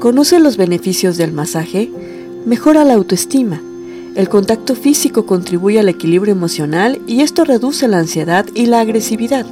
Conoce 0.00 0.40
los 0.40 0.56
beneficios 0.56 1.18
del 1.18 1.30
masaje, 1.30 1.90
mejora 2.46 2.84
la 2.86 2.94
autoestima. 2.94 3.60
El 4.14 4.30
contacto 4.30 4.74
físico 4.74 5.26
contribuye 5.26 5.78
al 5.78 5.90
equilibrio 5.90 6.32
emocional 6.32 7.02
y 7.06 7.20
esto 7.20 7.44
reduce 7.44 7.86
la 7.86 7.98
ansiedad 7.98 8.46
y 8.54 8.64
la 8.64 8.80
agresividad. 8.80 9.44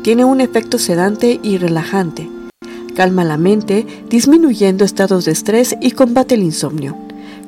Tiene 0.00 0.24
un 0.24 0.40
efecto 0.40 0.78
sedante 0.78 1.38
y 1.42 1.58
relajante. 1.58 2.30
Calma 2.96 3.24
la 3.24 3.36
mente, 3.36 3.86
disminuyendo 4.08 4.86
estados 4.86 5.26
de 5.26 5.32
estrés 5.32 5.76
y 5.82 5.90
combate 5.90 6.36
el 6.36 6.44
insomnio. 6.44 6.96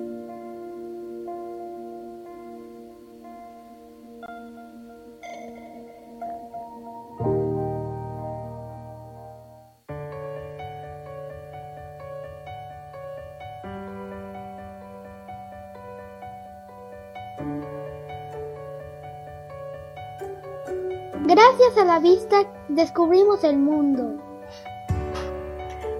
Vista 22.04 22.46
descubrimos 22.68 23.44
el 23.44 23.56
mundo. 23.56 24.18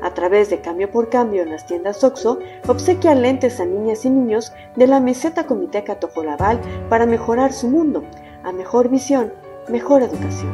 A 0.03 0.13
través 0.13 0.51
de 0.51 0.61
Cambio 0.61 0.91
por 0.91 1.09
Cambio 1.09 1.43
en 1.43 1.49
las 1.49 1.67
tiendas 1.67 2.05
OXO, 2.05 2.41
obsequia 2.69 3.15
lentes 3.15 3.59
a 3.59 3.65
niñas 3.65 4.05
y 4.05 4.11
niños 4.11 4.53
de 4.77 4.87
la 4.87 5.01
meseta 5.01 5.47
Comiteca 5.47 5.99
Tojolabal 5.99 6.61
para 6.91 7.07
mejorar 7.07 7.55
su 7.55 7.69
mundo. 7.69 8.05
A 8.43 8.53
mejor 8.53 8.91
visión, 8.91 9.33
mejor 9.71 10.03
educación. 10.03 10.53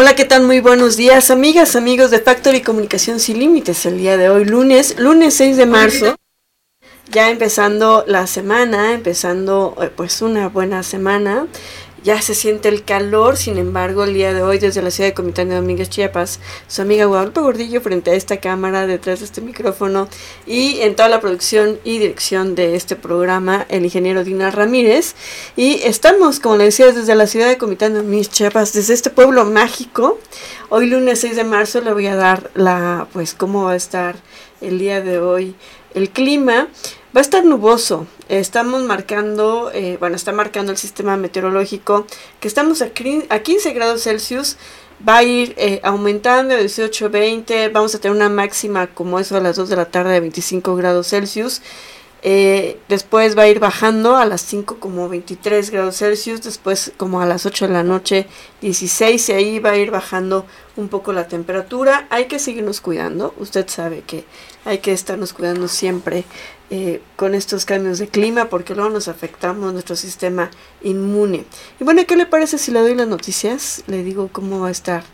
Hola, 0.00 0.16
¿qué 0.16 0.24
tal? 0.24 0.44
Muy 0.44 0.60
buenos 0.60 0.96
días, 0.96 1.30
amigas, 1.30 1.76
amigos 1.76 2.10
de 2.10 2.20
Factory 2.20 2.62
Comunicación 2.62 3.20
Sin 3.20 3.38
Límites. 3.38 3.84
El 3.84 3.98
día 3.98 4.16
de 4.16 4.30
hoy, 4.30 4.46
lunes, 4.46 4.98
lunes 4.98 5.34
6 5.34 5.58
de 5.58 5.66
marzo, 5.66 6.16
ya 7.10 7.28
empezando 7.28 8.04
la 8.06 8.26
semana, 8.26 8.94
empezando 8.94 9.76
eh, 9.78 9.90
pues 9.94 10.22
una 10.22 10.48
buena 10.48 10.82
semana 10.84 11.46
ya 12.02 12.20
se 12.22 12.34
siente 12.34 12.68
el 12.68 12.84
calor, 12.84 13.36
sin 13.36 13.58
embargo, 13.58 14.04
el 14.04 14.14
día 14.14 14.32
de 14.32 14.42
hoy 14.42 14.58
desde 14.58 14.82
la 14.82 14.90
ciudad 14.90 15.10
de 15.10 15.14
Comitán 15.14 15.48
de 15.48 15.56
Domínguez, 15.56 15.90
Chiapas, 15.90 16.40
su 16.66 16.82
amiga 16.82 17.04
Guadalupe 17.04 17.40
Gordillo 17.40 17.80
frente 17.80 18.10
a 18.10 18.14
esta 18.14 18.38
cámara, 18.38 18.86
detrás 18.86 19.20
de 19.20 19.26
este 19.26 19.40
micrófono 19.40 20.08
y 20.46 20.80
en 20.80 20.96
toda 20.96 21.08
la 21.08 21.20
producción 21.20 21.78
y 21.84 21.98
dirección 21.98 22.54
de 22.54 22.74
este 22.74 22.96
programa, 22.96 23.66
el 23.68 23.84
ingeniero 23.84 24.24
Dina 24.24 24.50
Ramírez. 24.50 25.14
Y 25.56 25.80
estamos, 25.84 26.40
como 26.40 26.56
le 26.56 26.64
decía, 26.64 26.92
desde 26.92 27.14
la 27.14 27.26
ciudad 27.26 27.48
de 27.48 27.58
Comitán 27.58 27.92
de 27.92 28.02
Domínguez, 28.02 28.30
Chiapas, 28.30 28.72
desde 28.72 28.94
este 28.94 29.10
pueblo 29.10 29.44
mágico. 29.44 30.18
Hoy 30.70 30.86
lunes 30.86 31.20
6 31.20 31.36
de 31.36 31.44
marzo 31.44 31.80
le 31.80 31.92
voy 31.92 32.06
a 32.06 32.16
dar 32.16 32.50
la, 32.54 33.08
pues, 33.12 33.34
cómo 33.34 33.64
va 33.64 33.72
a 33.72 33.76
estar 33.76 34.16
el 34.60 34.78
día 34.78 35.00
de 35.00 35.18
hoy 35.18 35.54
el 35.94 36.10
clima. 36.10 36.68
Va 37.14 37.20
a 37.20 37.22
estar 37.22 37.44
nuboso. 37.44 38.06
Estamos 38.28 38.82
marcando, 38.82 39.72
eh, 39.74 39.96
bueno, 39.98 40.14
está 40.14 40.30
marcando 40.30 40.70
el 40.70 40.78
sistema 40.78 41.16
meteorológico 41.16 42.06
que 42.38 42.46
estamos 42.46 42.82
a, 42.82 42.90
15 42.90 43.72
grados 43.72 44.04
Celsius. 44.04 44.56
Va 45.06 45.16
a 45.16 45.22
ir 45.24 45.54
eh, 45.56 45.80
aumentando 45.82 46.54
de 46.54 46.60
18, 46.60 47.10
20. 47.10 47.68
Vamos 47.70 47.94
a 47.94 47.98
tener 47.98 48.16
una 48.16 48.28
máxima 48.28 48.86
como 48.86 49.18
eso 49.18 49.36
a 49.36 49.40
las 49.40 49.56
2 49.56 49.68
de 49.68 49.76
la 49.76 49.86
tarde 49.86 50.12
de 50.12 50.20
25 50.20 50.76
grados 50.76 51.08
Celsius. 51.08 51.62
Eh, 52.22 52.78
después 52.88 53.36
va 53.36 53.42
a 53.42 53.48
ir 53.48 53.60
bajando 53.60 54.16
a 54.16 54.26
las 54.26 54.42
5 54.42 54.76
como 54.78 55.08
23 55.08 55.70
grados 55.70 55.96
Celsius, 55.96 56.42
después 56.42 56.92
como 56.98 57.22
a 57.22 57.26
las 57.26 57.46
8 57.46 57.66
de 57.66 57.72
la 57.72 57.82
noche 57.82 58.26
16 58.60 59.30
y 59.30 59.32
ahí 59.32 59.58
va 59.58 59.70
a 59.70 59.76
ir 59.78 59.90
bajando 59.90 60.44
un 60.76 60.88
poco 60.88 61.14
la 61.14 61.28
temperatura. 61.28 62.06
Hay 62.10 62.26
que 62.26 62.38
seguirnos 62.38 62.82
cuidando, 62.82 63.34
usted 63.38 63.66
sabe 63.68 64.02
que 64.02 64.24
hay 64.66 64.78
que 64.78 64.92
estarnos 64.92 65.32
cuidando 65.32 65.66
siempre 65.66 66.24
eh, 66.68 67.00
con 67.16 67.34
estos 67.34 67.64
cambios 67.64 67.98
de 67.98 68.08
clima 68.08 68.50
porque 68.50 68.74
luego 68.74 68.90
nos 68.90 69.08
afectamos 69.08 69.72
nuestro 69.72 69.96
sistema 69.96 70.50
inmune. 70.82 71.46
Y 71.80 71.84
bueno, 71.84 72.02
¿qué 72.06 72.16
le 72.16 72.26
parece 72.26 72.58
si 72.58 72.70
le 72.70 72.80
doy 72.80 72.94
las 72.94 73.08
noticias? 73.08 73.82
Le 73.86 74.02
digo 74.02 74.28
cómo 74.30 74.60
va 74.60 74.68
a 74.68 74.72
estar 74.72 75.04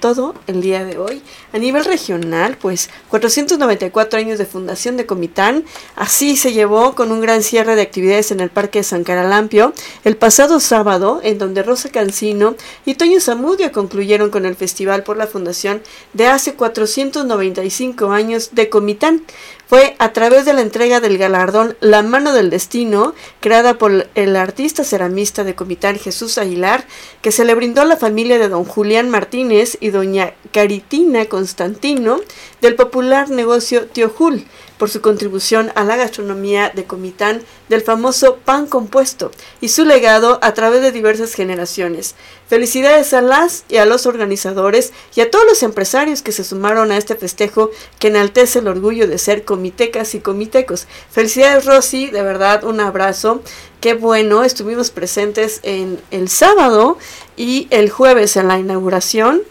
todo 0.00 0.34
el 0.46 0.60
día 0.60 0.84
de 0.84 0.98
hoy. 0.98 1.22
A 1.52 1.58
nivel 1.58 1.84
regional, 1.84 2.56
pues 2.60 2.90
494 3.08 4.18
años 4.18 4.38
de 4.38 4.46
fundación 4.46 4.96
de 4.96 5.06
Comitán, 5.06 5.64
así 5.94 6.36
se 6.36 6.52
llevó 6.52 6.94
con 6.94 7.12
un 7.12 7.20
gran 7.20 7.42
cierre 7.42 7.76
de 7.76 7.82
actividades 7.82 8.30
en 8.30 8.40
el 8.40 8.50
Parque 8.50 8.80
de 8.80 8.84
San 8.84 9.04
Caralampio 9.04 9.72
el 10.04 10.16
pasado 10.16 10.60
sábado, 10.60 11.20
en 11.22 11.38
donde 11.38 11.62
Rosa 11.62 11.88
Cancino 11.90 12.56
y 12.84 12.94
Toño 12.94 13.20
Zamudio 13.20 13.72
concluyeron 13.72 14.30
con 14.30 14.46
el 14.46 14.56
festival 14.56 15.02
por 15.02 15.16
la 15.16 15.26
fundación 15.26 15.82
de 16.12 16.26
hace 16.26 16.54
495 16.54 18.10
años 18.10 18.50
de 18.52 18.68
Comitán. 18.68 19.22
Fue 19.68 19.96
a 19.98 20.12
través 20.12 20.44
de 20.44 20.52
la 20.52 20.60
entrega 20.60 21.00
del 21.00 21.18
galardón 21.18 21.76
La 21.80 22.02
mano 22.02 22.32
del 22.32 22.50
destino, 22.50 23.14
creada 23.40 23.78
por 23.78 24.08
el 24.14 24.36
artista 24.36 24.84
ceramista 24.84 25.42
de 25.42 25.56
Comitán 25.56 25.98
Jesús 25.98 26.38
Aguilar, 26.38 26.86
que 27.20 27.32
se 27.32 27.44
le 27.44 27.54
brindó 27.54 27.82
a 27.82 27.84
la 27.84 27.96
familia 27.96 28.38
de 28.38 28.48
don 28.48 28.64
Julián 28.64 29.10
Martínez 29.10 29.76
y 29.80 29.85
doña 29.90 30.34
Caritina 30.52 31.26
Constantino 31.26 32.20
del 32.60 32.74
popular 32.74 33.30
negocio 33.30 33.86
Tío 33.86 34.08
Jul 34.08 34.46
por 34.78 34.90
su 34.90 35.00
contribución 35.00 35.72
a 35.74 35.84
la 35.84 35.96
gastronomía 35.96 36.70
de 36.74 36.84
Comitán 36.84 37.42
del 37.68 37.82
famoso 37.82 38.36
pan 38.36 38.66
compuesto 38.66 39.30
y 39.60 39.68
su 39.68 39.84
legado 39.84 40.38
a 40.42 40.54
través 40.54 40.82
de 40.82 40.92
diversas 40.92 41.34
generaciones. 41.34 42.14
Felicidades 42.48 43.12
a 43.14 43.22
las 43.22 43.64
y 43.68 43.78
a 43.78 43.86
los 43.86 44.06
organizadores 44.06 44.92
y 45.14 45.20
a 45.20 45.30
todos 45.30 45.46
los 45.46 45.62
empresarios 45.62 46.22
que 46.22 46.32
se 46.32 46.44
sumaron 46.44 46.92
a 46.92 46.98
este 46.98 47.16
festejo 47.16 47.70
que 47.98 48.08
enaltece 48.08 48.58
el 48.58 48.68
orgullo 48.68 49.08
de 49.08 49.18
ser 49.18 49.44
comitecas 49.44 50.14
y 50.14 50.20
comitecos. 50.20 50.86
Felicidades 51.10 51.64
Rosy, 51.64 52.10
de 52.10 52.22
verdad 52.22 52.64
un 52.64 52.80
abrazo. 52.80 53.42
Qué 53.80 53.94
bueno, 53.94 54.42
estuvimos 54.42 54.90
presentes 54.90 55.60
en 55.62 56.00
el 56.10 56.28
sábado 56.28 56.98
y 57.36 57.68
el 57.70 57.90
jueves 57.90 58.36
en 58.36 58.48
la 58.48 58.58
inauguración. 58.58 59.42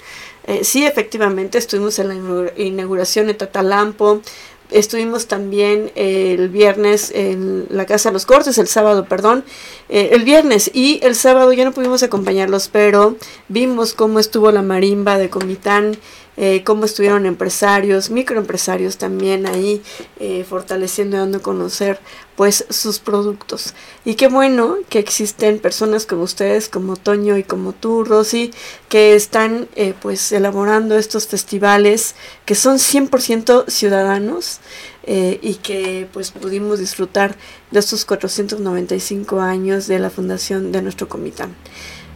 Eh, 0.47 0.63
sí, 0.63 0.86
efectivamente, 0.86 1.57
estuvimos 1.57 1.97
en 2.00 2.07
la 2.09 2.51
inauguración 2.56 3.30
en 3.30 3.38
Tatalampo, 3.38 4.21
Estuvimos 4.71 5.27
también 5.27 5.92
el 5.94 6.50
viernes 6.50 7.12
en 7.13 7.68
la 7.69 7.86
Casa 7.86 8.09
de 8.09 8.13
los 8.13 8.25
Cortes, 8.25 8.57
el 8.57 8.68
sábado, 8.68 9.06
perdón, 9.06 9.45
eh, 9.89 10.09
el 10.13 10.24
viernes 10.24 10.71
y 10.74 11.00
el 11.03 11.13
sábado 11.13 11.53
ya 11.53 11.65
no 11.65 11.71
pudimos 11.71 12.01
acompañarlos, 12.01 12.68
pero 12.69 13.15
vimos 13.47 13.94
cómo 13.94 14.18
estuvo 14.19 14.51
la 14.51 14.63
marimba 14.63 15.19
de 15.19 15.30
Comitán, 15.30 15.97
eh, 16.36 16.63
cómo 16.65 16.86
estuvieron 16.86 17.27
empresarios, 17.27 18.09
microempresarios 18.09 18.98
también 18.98 19.45
ahí 19.45 19.83
fortaleciendo 20.50 21.18
y 21.18 21.19
dando 21.19 21.38
a 21.38 21.41
conocer 21.44 22.00
pues 22.36 22.66
sus 22.70 23.00
productos. 23.00 23.74
Y 24.04 24.16
qué 24.16 24.28
bueno 24.28 24.78
que 24.90 25.00
existen 25.00 25.60
personas 25.60 26.06
como 26.06 26.24
ustedes, 26.24 26.70
como 26.70 26.96
Toño 26.98 27.38
y 27.38 27.44
como 27.44 27.74
tú, 27.74 28.04
Rosy, 28.04 28.52
que 28.90 29.16
están 29.16 29.68
eh, 29.76 29.94
pues 30.02 30.32
elaborando 30.32 30.98
estos 30.98 31.28
festivales 31.28 32.16
que 32.46 32.56
son 32.56 32.78
100% 32.78 33.70
ciudadanos 33.70 34.60
y 35.08 35.60
que 35.62 36.08
pues 36.14 36.32
pudimos 36.32 36.80
disfrutar 36.80 37.36
de 37.70 37.80
estos 37.80 38.06
495 38.06 39.40
años 39.40 39.86
de 39.86 40.00
la 40.00 40.10
fundación 40.10 40.72
de 40.72 40.82
nuestro 40.82 41.08
comité. 41.08 41.44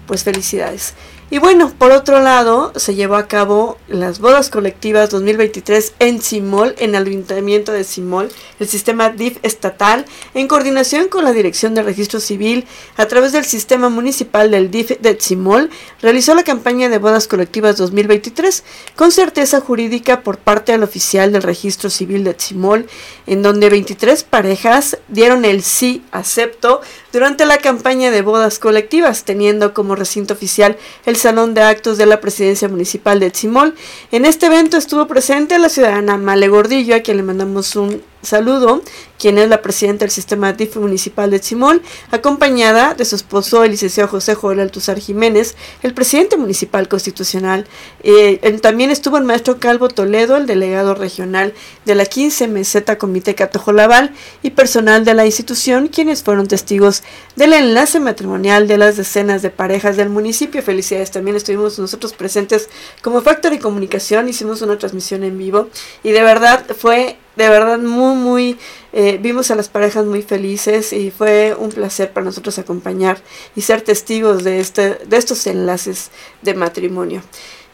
Pues 0.08 0.24
felicidades. 0.24 0.96
Y 1.32 1.38
bueno, 1.38 1.72
por 1.78 1.92
otro 1.92 2.20
lado, 2.22 2.74
se 2.76 2.96
llevó 2.96 3.16
a 3.16 3.28
cabo 3.28 3.78
las 3.88 4.18
bodas 4.18 4.50
colectivas 4.50 5.12
2023 5.12 5.94
en 6.00 6.24
Simol, 6.24 6.74
en 6.80 6.96
el 6.96 7.06
Ayuntamiento 7.06 7.72
de 7.72 7.84
Simol, 7.84 8.32
el 8.60 8.68
sistema 8.68 9.10
DIF 9.10 9.38
estatal, 9.44 10.08
en 10.34 10.48
coordinación 10.48 11.08
con 11.08 11.24
la 11.24 11.32
Dirección 11.32 11.76
de 11.76 11.84
Registro 11.84 12.20
Civil, 12.20 12.66
a 12.98 13.06
través 13.06 13.32
del 13.32 13.46
sistema 13.46 13.90
municipal 13.90 14.50
del 14.50 14.72
DIF 14.72 15.00
de 15.02 15.20
Simol, 15.20 15.70
realizó 16.02 16.34
la 16.34 16.44
campaña 16.44 16.90
de 16.90 16.98
bodas 16.98 17.28
colectivas 17.28 17.78
2023 17.78 18.64
con 18.96 19.12
certeza 19.12 19.62
jurídica 19.62 20.22
por 20.22 20.40
parte 20.40 20.72
del 20.72 20.82
oficial 20.82 21.32
del 21.32 21.44
Registro 21.44 21.92
Civil 21.92 22.24
de 22.24 22.34
Simol, 22.40 22.88
en 23.28 23.44
donde 23.44 23.70
23 23.70 24.24
parejas 24.24 24.98
dieron 25.08 25.46
el 25.46 25.62
sí 25.62 26.04
acepto 26.12 26.82
durante 27.12 27.46
la 27.46 27.58
campaña 27.58 28.12
de 28.12 28.22
bodas 28.22 28.60
colectivas, 28.60 29.24
teniendo 29.24 29.74
como 29.74 29.96
recinto 29.96 30.34
oficial 30.34 30.78
el 31.06 31.16
Salón 31.16 31.54
de 31.54 31.62
Actos 31.62 31.98
de 31.98 32.06
la 32.06 32.22
Presidencia 32.22 32.68
Municipal 32.68 33.20
de 33.20 33.32
Tzimol. 33.32 33.76
En 34.12 34.26
este 34.26 34.48
evento 34.48 34.78
estuvo 34.78 35.08
presente 35.08 35.58
la 35.58 35.70
ciudadana 35.70 36.18
Male 36.18 36.48
Gordillo, 36.48 36.96
a 36.96 37.00
quien 37.00 37.18
le 37.18 37.24
mandamos 37.24 37.76
un 37.76 38.02
saludo, 38.22 38.82
quien 39.18 39.38
es 39.38 39.50
la 39.50 39.62
presidenta 39.62 40.06
del 40.06 40.12
sistema 40.12 40.54
DIF 40.54 40.78
municipal 40.78 41.30
de 41.30 41.40
Chimol, 41.40 41.82
acompañada 42.12 42.94
de 42.94 43.06
su 43.06 43.16
esposo, 43.16 43.64
el 43.64 43.72
licenciado 43.72 44.10
José 44.10 44.36
Joel 44.36 44.62
Altuzar 44.62 45.00
Jiménez, 45.00 45.56
el 45.84 45.94
presidente 45.94 46.38
municipal 46.38 46.88
constitucional. 46.88 47.68
Eh, 48.04 48.58
también 48.62 48.92
estuvo 48.92 49.18
el 49.18 49.24
maestro 49.26 49.60
Calvo 49.60 49.90
Toledo, 49.90 50.38
el 50.38 50.48
delegado 50.48 50.96
regional 50.96 51.54
de 51.86 51.96
la 51.96 52.06
15 52.06 52.48
Meseta 52.48 52.98
Comité 52.98 53.36
Catojolabal 53.36 54.14
y 54.42 54.52
personal 54.52 55.04
de 55.04 55.14
la 55.14 55.26
institución, 55.26 55.88
quienes 55.88 56.24
fueron 56.24 56.48
testigos 56.48 57.04
del 57.36 57.54
enlace 57.54 58.00
matrimonial 58.00 58.68
de 58.68 58.78
las 58.78 58.98
decenas 58.98 59.42
de 59.42 59.50
parejas 59.50 59.98
del 59.98 60.10
municipio. 60.10 60.62
Felicidades, 60.62 61.12
también 61.12 61.36
estuvimos 61.36 61.78
nosotros 61.80 62.14
presentes 62.14 62.70
como 63.02 63.22
Factor 63.22 63.54
y 63.54 63.60
Comunicación, 63.60 64.30
hicimos 64.30 64.62
una 64.62 64.78
transmisión 64.78 65.24
en 65.24 65.38
vivo 65.38 65.70
y 66.04 66.12
de 66.12 66.22
verdad 66.22 66.66
fue 66.78 67.18
de 67.40 67.48
verdad 67.48 67.80
muy, 67.80 68.16
muy, 68.16 68.60
eh, 68.92 69.18
vimos 69.22 69.50
a 69.50 69.56
las 69.56 69.70
parejas 69.70 70.06
muy 70.06 70.22
felices 70.22 70.92
y 70.92 71.10
fue 71.10 71.56
un 71.58 71.70
placer 71.70 72.12
para 72.12 72.26
nosotros 72.26 72.60
acompañar 72.60 73.22
y 73.56 73.62
ser 73.62 73.82
testigos 73.82 74.44
de, 74.44 74.60
este, 74.60 74.96
de 74.96 75.18
estos 75.18 75.48
enlaces 75.48 76.12
de 76.42 76.54
matrimonio. 76.54 77.22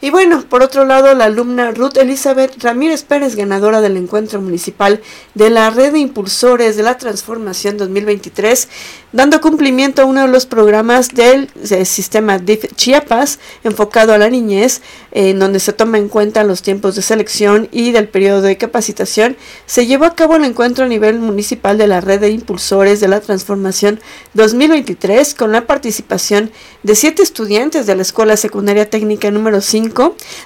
Y 0.02 0.10
bueno, 0.10 0.44
por 0.46 0.62
otro 0.62 0.84
lado, 0.84 1.14
la 1.14 1.24
alumna 1.24 1.70
Ruth 1.70 1.96
Elizabeth 1.96 2.62
Ramírez 2.62 3.02
Pérez, 3.02 3.34
ganadora 3.34 3.80
del 3.80 3.96
encuentro 3.96 4.42
municipal 4.42 5.00
de 5.34 5.48
la 5.48 5.70
Red 5.70 5.94
de 5.94 6.00
Impulsores 6.00 6.76
de 6.76 6.82
la 6.82 6.98
Transformación 6.98 7.78
2023, 7.78 8.68
dando 9.12 9.40
cumplimiento 9.40 10.02
a 10.02 10.04
uno 10.04 10.20
de 10.20 10.28
los 10.28 10.44
programas 10.44 11.08
del, 11.08 11.48
sistema 11.86 12.38
DIF 12.38 12.74
Chiapas, 12.74 13.38
enfocado 13.64 14.12
a 14.12 14.18
la 14.18 14.28
niñez, 14.28 14.82
en 15.12 15.38
donde 15.38 15.60
se 15.60 15.72
toma 15.72 15.96
en 15.96 16.08
cuenta 16.08 16.44
los 16.44 16.60
tiempos 16.60 16.94
de 16.94 17.00
selección 17.00 17.66
y 17.72 17.92
del 17.92 18.08
periodo 18.08 18.42
de 18.42 18.58
capacitación, 18.58 19.38
se 19.64 19.86
llevó 19.86 20.04
a 20.04 20.14
cabo 20.14 20.36
el 20.36 20.44
encuentro 20.44 20.84
a 20.84 20.88
nivel 20.88 21.20
municipal 21.20 21.78
de 21.78 21.86
la 21.86 22.02
Red 22.02 22.20
de 22.20 22.30
Impulsores 22.30 23.00
de 23.00 23.08
la 23.08 23.20
Transformación 23.20 23.98
2023 24.34 25.32
con 25.34 25.52
la 25.52 25.66
participación 25.66 26.50
de 26.82 26.94
siete 26.94 27.22
estudiantes 27.22 27.86
de 27.86 27.96
la 27.96 28.02
Escuela 28.02 28.36
Secundaria 28.36 28.90
Técnica 28.90 29.30
número 29.30 29.62
5. 29.62 29.85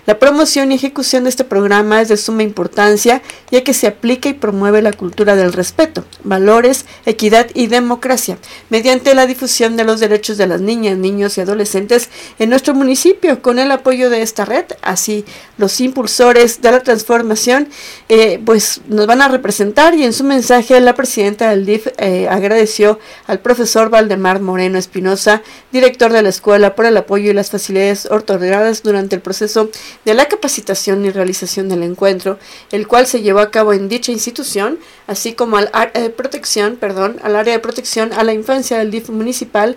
La 0.07 0.19
promoción 0.19 0.73
y 0.73 0.75
ejecución 0.75 1.25
de 1.25 1.31
este 1.31 1.45
programa 1.45 2.01
es 2.01 2.09
de 2.09 2.17
suma 2.17 2.43
importancia 2.43 3.23
ya 3.51 3.65
que 3.65 3.75
se 3.75 3.87
aplica 3.87 4.29
y 4.29 4.35
promueve 4.35 4.83
la 4.83 4.93
cultura 4.93 5.37
del 5.37 5.53
respeto, 5.53 6.05
valores, 6.25 6.87
equidad 7.07 7.49
y 7.55 7.67
democracia 7.67 8.39
mediante 8.69 9.15
la 9.15 9.27
difusión 9.27 9.77
de 9.77 9.85
los 9.85 10.01
derechos 10.01 10.37
de 10.37 10.47
las 10.47 10.61
niñas, 10.61 10.99
niños 10.99 11.37
y 11.37 11.41
adolescentes 11.41 12.09
en 12.39 12.51
nuestro 12.51 12.75
municipio 12.75 13.43
con 13.43 13.59
el 13.59 13.71
apoyo 13.71 14.11
de 14.11 14.23
esta 14.23 14.45
red. 14.45 14.65
Así, 14.83 15.25
los 15.59 15.81
impulsores 15.81 16.63
de 16.63 16.71
la 16.71 16.83
transformación 16.83 17.69
eh, 18.09 18.41
pues 18.45 18.81
nos 18.89 19.07
van 19.07 19.23
a 19.23 19.29
representar 19.29 19.95
y 19.95 20.05
en 20.05 20.13
su 20.13 20.25
mensaje 20.25 20.81
la 20.81 20.95
presidenta 20.95 21.51
del 21.51 21.67
DIF 21.67 21.89
eh, 21.99 22.29
agradeció 22.29 22.99
al 23.27 23.41
profesor 23.41 23.91
Valdemar 23.91 24.41
Moreno 24.41 24.79
Espinosa, 24.79 25.43
director 25.73 26.13
de 26.13 26.23
la 26.23 26.29
escuela, 26.29 26.75
por 26.75 26.87
el 26.87 26.97
apoyo 26.97 27.31
y 27.31 27.35
las 27.35 27.51
facilidades 27.51 28.07
otorgadas 28.07 28.83
durante 28.83 29.17
el 29.17 29.23
proceso 29.31 29.71
de 30.05 30.15
la 30.15 30.27
capacitación 30.27 31.05
y 31.05 31.11
realización 31.11 31.69
del 31.69 31.85
encuentro, 31.85 32.37
el 32.73 32.89
cual 32.89 33.07
se 33.07 33.23
llevó 33.23 33.39
a 33.39 33.53
cabo 33.53 33.73
en 33.73 33.89
dicha 33.89 34.11
institución, 34.11 34.81
así 35.07 35.35
como 35.35 35.57
al 35.57 35.71
área 35.73 36.03
de 36.03 36.11
protección, 36.11 36.75
perdón, 36.75 37.21
al 37.23 37.37
área 37.37 37.53
de 37.53 37.61
protección 37.61 38.13
a 38.13 38.25
la 38.25 38.33
infancia 38.33 38.79
del 38.79 38.91
DIF 38.91 39.11
municipal 39.11 39.77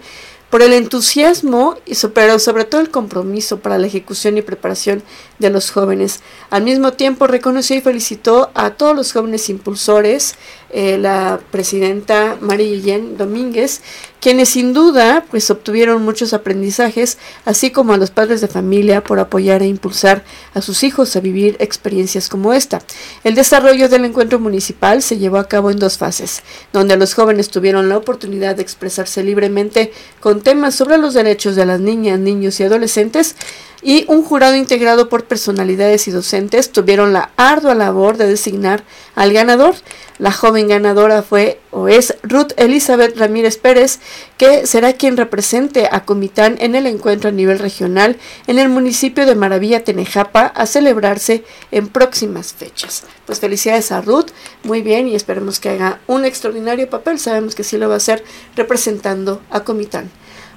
por 0.50 0.64
el 0.64 0.74
entusiasmo 0.74 1.78
y 1.86 1.94
sobre 1.96 2.64
todo 2.66 2.82
el 2.82 2.90
compromiso 2.90 3.60
para 3.60 3.78
la 3.78 3.86
ejecución 3.86 4.40
y 4.40 4.42
preparación 4.42 5.04
de 5.40 5.50
los 5.50 5.72
jóvenes. 5.72 6.22
Al 6.50 6.64
mismo 6.64 6.94
tiempo 6.94 7.28
reconoció 7.28 7.76
y 7.76 7.82
felicitó 7.82 8.52
a 8.54 8.72
todos 8.72 8.96
los 8.96 9.12
jóvenes 9.12 9.50
impulsores, 9.50 10.36
eh, 10.76 10.98
la 10.98 11.40
presidenta 11.52 12.38
María 12.42 12.68
Guillén 12.68 13.18
Domínguez, 13.18 13.82
quienes 14.20 14.50
sin 14.50 14.74
duda 14.74 15.24
pues 15.30 15.52
obtuvieron 15.52 16.04
muchos 16.04 16.34
aprendizajes, 16.34 17.18
así 17.46 17.70
como 17.70 17.94
a 17.94 17.98
los 17.98 18.10
padres 18.10 18.42
de 18.42 18.48
familia 18.48 19.04
por 19.04 19.20
apoyar 19.20 19.62
e 19.62 19.68
impulsar 19.68 20.24
a 20.54 20.62
sus 20.62 20.84
hijos 20.84 21.16
a 21.16 21.20
vivir 21.20 21.58
experiencias 21.60 22.30
como 22.30 22.54
esta. 22.54 22.82
El 23.24 23.36
desarrollo 23.36 23.90
del 23.90 24.06
encuentro 24.06 24.40
municipal 24.40 25.04
se 25.04 25.18
llevó 25.18 25.38
a 25.38 25.48
cabo 25.48 25.70
en 25.70 25.78
dos 25.78 25.98
fases, 25.98 26.42
donde 26.72 26.98
los 26.98 27.14
jóvenes 27.14 27.50
tuvieron 27.50 27.90
la 27.90 27.98
oportunidad 27.98 28.56
de 28.56 28.64
expresarse 28.64 29.24
libremente 29.24 29.92
con 30.22 30.42
temas 30.42 30.74
sobre 30.74 30.98
los 30.98 31.14
derechos 31.14 31.56
de 31.56 31.66
las 31.66 31.80
niñas, 31.80 32.20
niños 32.20 32.60
y 32.60 32.64
adolescentes, 32.64 33.36
y 33.84 34.06
un 34.08 34.24
jurado 34.24 34.56
integrado 34.56 35.10
por 35.10 35.26
personalidades 35.26 36.08
y 36.08 36.12
docentes 36.12 36.72
tuvieron 36.72 37.12
la 37.14 37.32
ardua 37.36 37.76
labor 37.76 38.18
de 38.18 38.28
designar 38.28 38.84
al 39.16 39.34
ganador. 39.34 39.76
La 40.20 40.32
joven 40.32 40.68
ganadora 40.68 41.22
fue 41.24 41.60
o 41.72 41.88
es 41.88 42.16
Ruth 42.24 42.54
Elizabeth 42.56 43.18
Ramírez 43.18 43.58
Pérez, 43.58 44.00
que 44.38 44.66
será 44.66 44.94
quien 44.94 45.18
represente 45.18 45.90
a 45.92 46.06
Comitán 46.06 46.56
en 46.60 46.76
el 46.76 46.88
encuentro 46.88 47.30
a 47.30 47.34
nivel 47.34 47.60
regional 47.60 48.18
en 48.48 48.60
el 48.60 48.70
municipio 48.70 49.26
de 49.26 49.36
Maravilla, 49.36 49.84
Tenejapa, 49.84 50.46
a 50.46 50.66
celebrarse 50.66 51.44
en 51.72 51.90
próximas 51.90 52.54
fechas. 52.54 53.04
Pues 53.26 53.40
felicidades 53.40 53.92
a 53.92 54.02
Ruth, 54.02 54.28
muy 54.64 54.82
bien, 54.82 55.08
y 55.08 55.16
esperemos 55.16 55.60
que 55.60 55.70
haga 55.70 56.00
un 56.08 56.26
extraordinario 56.26 56.90
papel. 56.90 57.20
Sabemos 57.20 57.56
que 57.56 57.64
sí 57.64 57.78
lo 57.78 57.90
va 57.90 57.96
a 57.96 57.98
hacer 57.98 58.24
representando 58.56 59.42
a 59.50 59.64
Comitán. 59.64 60.10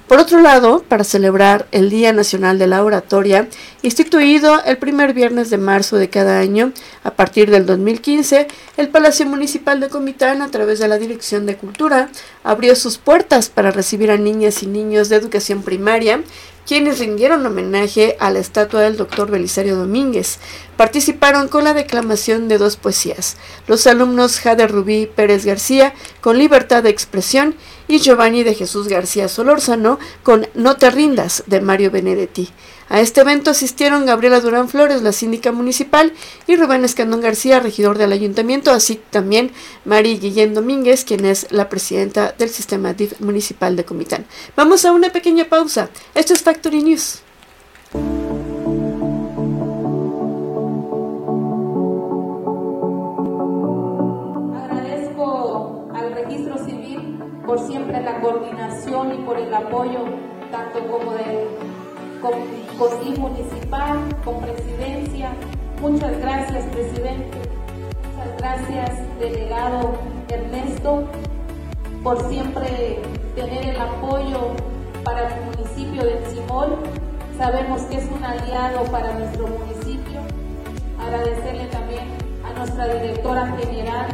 Por 0.07 0.19
otro 0.19 0.39
lado, 0.39 0.85
para 0.87 1.03
celebrar 1.03 1.67
el 1.73 1.89
Día 1.89 2.13
Nacional 2.13 2.57
de 2.57 2.67
la 2.67 2.81
Oratoria, 2.81 3.49
instituido 3.81 4.63
el 4.63 4.77
primer 4.77 5.13
viernes 5.13 5.49
de 5.49 5.57
marzo 5.57 5.97
de 5.97 6.09
cada 6.09 6.39
año, 6.39 6.71
a 7.03 7.11
partir 7.11 7.51
del 7.51 7.65
2015, 7.65 8.47
el 8.77 8.87
Palacio 8.87 9.25
Municipal 9.25 9.81
de 9.81 9.89
Comitán, 9.89 10.41
a 10.41 10.49
través 10.49 10.79
de 10.79 10.87
la 10.87 10.97
Dirección 10.97 11.45
de 11.45 11.57
Cultura, 11.57 12.09
abrió 12.45 12.73
sus 12.77 12.97
puertas 12.97 13.49
para 13.49 13.71
recibir 13.71 14.09
a 14.09 14.15
niñas 14.15 14.63
y 14.63 14.67
niños 14.67 15.09
de 15.09 15.17
educación 15.17 15.61
primaria 15.61 16.21
quienes 16.67 16.99
rindieron 16.99 17.45
homenaje 17.45 18.17
a 18.19 18.29
la 18.29 18.39
estatua 18.39 18.81
del 18.81 18.97
doctor 18.97 19.31
Belisario 19.31 19.77
Domínguez. 19.77 20.37
Participaron 20.75 21.47
con 21.47 21.63
la 21.63 21.73
declamación 21.73 22.49
de 22.49 22.57
dos 22.57 22.75
poesías, 22.75 23.37
los 23.67 23.87
alumnos 23.87 24.39
Jade 24.39 24.67
Rubí 24.67 25.07
Pérez 25.07 25.45
García 25.45 25.93
con 26.19 26.37
Libertad 26.37 26.83
de 26.83 26.89
Expresión 26.89 27.55
y 27.87 27.99
Giovanni 27.99 28.43
de 28.43 28.53
Jesús 28.53 28.89
García 28.89 29.29
Solórzano 29.29 29.97
con 30.23 30.47
No 30.53 30.75
te 30.75 30.91
rindas 30.91 31.43
de 31.47 31.61
Mario 31.61 31.89
Benedetti. 31.89 32.49
A 32.89 33.01
este 33.01 33.19
evento 33.21 33.51
asistieron 33.51 34.05
Gabriela 34.05 34.39
Durán 34.39 34.69
Flores, 34.69 35.01
la 35.01 35.11
síndica 35.11 35.51
municipal, 35.51 36.13
y 36.47 36.55
Rubén 36.55 36.85
Escandón 36.85 37.19
García, 37.19 37.59
regidor 37.59 37.97
del 37.97 38.13
ayuntamiento, 38.13 38.71
así 38.71 39.01
también 39.09 39.51
Mari 39.83 40.17
Guillén 40.19 40.53
Domínguez, 40.53 41.03
quien 41.03 41.25
es 41.25 41.51
la 41.51 41.67
presidenta 41.67 42.33
del 42.37 42.49
sistema 42.49 42.93
DIF 42.93 43.19
municipal 43.19 43.75
de 43.75 43.83
Comitán. 43.83 44.25
Vamos 44.55 44.85
a 44.85 44.93
una 44.93 45.11
pequeña 45.11 45.45
pausa. 45.45 45.89
Esto 46.15 46.33
es 46.33 46.41
Factory 46.41 46.81
News. 46.81 47.19
Agradezco 54.55 55.89
al 55.93 56.13
registro 56.13 56.57
civil 56.65 57.19
por 57.45 57.59
siempre 57.67 58.01
la 58.01 58.21
coordinación 58.21 59.13
y 59.13 59.25
por 59.25 59.37
el 59.37 59.53
apoyo, 59.53 60.05
tanto 60.51 60.87
como 60.89 61.11
de 61.11 61.66
con, 62.77 63.19
municipal, 63.19 63.99
con 64.23 64.39
presidencia. 64.41 65.31
Muchas 65.81 66.19
gracias, 66.19 66.65
presidente. 66.65 67.37
Muchas 68.15 68.37
gracias, 68.37 69.19
delegado 69.19 69.93
Ernesto, 70.29 71.05
por 72.03 72.29
siempre 72.29 73.01
tener 73.35 73.69
el 73.69 73.81
apoyo 73.81 74.53
para 75.03 75.27
el 75.27 75.45
municipio 75.45 76.03
de 76.03 76.25
Simón. 76.31 76.75
Sabemos 77.37 77.83
que 77.83 77.97
es 77.97 78.09
un 78.11 78.23
aliado 78.23 78.83
para 78.85 79.13
nuestro 79.13 79.47
municipio. 79.47 80.21
Agradecerle 80.99 81.65
también 81.67 82.07
a 82.43 82.57
nuestra 82.57 82.87
directora 82.87 83.55
general, 83.57 84.07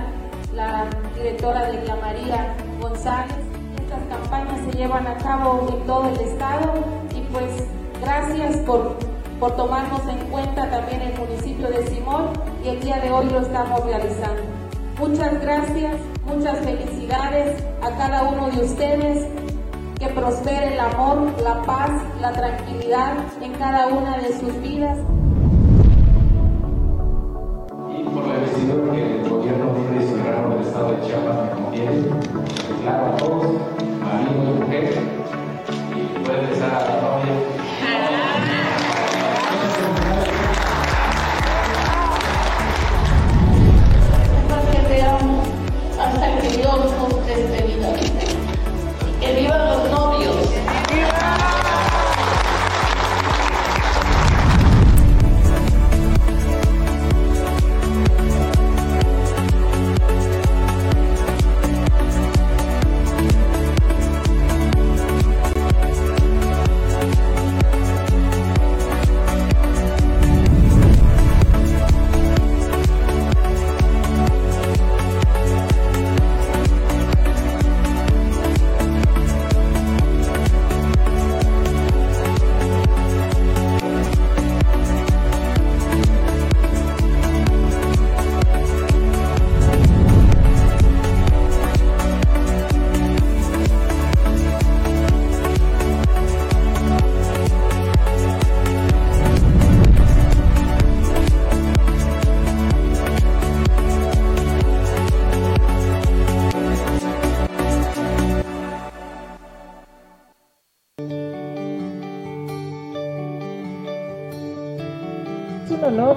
la 0.53 0.85
directora 1.15 1.71
de 1.71 1.95
María 1.95 2.55
González. 2.81 3.35
Estas 3.81 4.03
campañas 4.09 4.59
se 4.65 4.77
llevan 4.77 5.07
a 5.07 5.17
cabo 5.17 5.67
en 5.69 5.85
todo 5.87 6.09
el 6.09 6.19
estado 6.19 6.73
y 7.15 7.21
pues 7.31 7.63
gracias 8.03 8.57
por, 8.57 8.97
por 9.39 9.55
tomarnos 9.55 10.01
en 10.07 10.17
cuenta 10.29 10.69
también 10.69 11.01
el 11.01 11.17
municipio 11.17 11.69
de 11.69 11.87
Simón 11.87 12.27
y 12.63 12.69
el 12.69 12.79
día 12.81 12.99
de 12.99 13.11
hoy 13.11 13.29
lo 13.29 13.39
estamos 13.39 13.85
realizando. 13.85 14.41
Muchas 14.99 15.41
gracias, 15.41 15.95
muchas 16.25 16.59
felicidades 16.59 17.63
a 17.81 17.89
cada 17.97 18.23
uno 18.23 18.49
de 18.51 18.63
ustedes. 18.63 19.27
Que 19.99 20.09
prospere 20.09 20.73
el 20.73 20.79
amor, 20.81 21.31
la 21.41 21.61
paz, 21.61 21.91
la 22.19 22.33
tranquilidad 22.33 23.13
en 23.41 23.53
cada 23.53 23.87
una 23.87 24.17
de 24.17 24.37
sus 24.37 24.61
vidas. 24.61 24.97
Y 27.97 28.03
por 28.03 28.27
la 28.27 28.35
investidura 28.35 28.91
que 28.91 29.21
el 29.21 29.29
gobierno 29.29 29.73
libre 29.77 30.03
y 30.03 30.09
soberano 30.09 30.49
del 30.49 30.67
Estado 30.67 30.91
de 30.91 31.07
Chiapas 31.07 31.35
me 31.43 31.63
confiere, 31.63 31.95
declaro 32.67 33.05
a 33.05 33.17
todos, 33.17 33.72